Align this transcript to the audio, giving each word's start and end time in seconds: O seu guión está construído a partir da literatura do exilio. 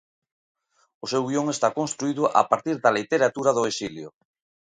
O 1.03 1.05
seu 1.11 1.23
guión 1.29 1.45
está 1.51 1.67
construído 1.79 2.21
a 2.41 2.43
partir 2.51 2.75
da 2.83 2.95
literatura 2.99 3.51
do 3.57 3.63
exilio. 3.71 4.07